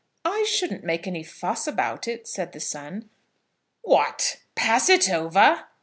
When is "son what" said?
2.59-4.37